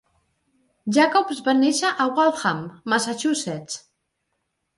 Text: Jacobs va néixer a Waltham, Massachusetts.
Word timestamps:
Jacobs 0.95 1.41
va 1.47 1.55
néixer 1.57 1.91
a 1.91 2.07
Waltham, 2.21 2.65
Massachusetts. 2.95 3.79